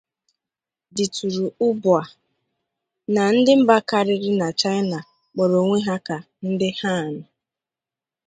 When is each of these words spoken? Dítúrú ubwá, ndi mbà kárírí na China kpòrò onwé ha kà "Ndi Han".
Dítúrú 0.95 1.45
ubwá, 1.67 2.01
ndi 3.37 3.53
mbà 3.61 3.77
kárírí 3.89 4.31
na 4.41 4.49
China 4.61 4.99
kpòrò 5.31 5.55
onwé 5.63 5.77
ha 5.87 5.95
kà 6.07 6.17
"Ndi 6.51 6.69
Han". 6.79 7.15